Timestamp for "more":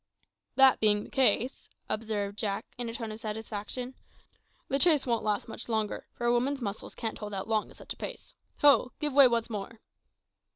9.47-9.79